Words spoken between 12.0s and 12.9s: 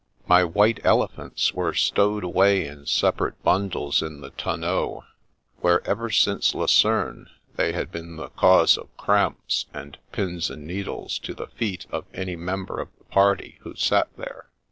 any member of